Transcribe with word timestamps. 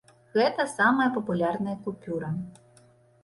Гэта 0.37 0.63
самая 0.69 1.05
папулярная 1.17 1.75
купюра. 1.87 2.31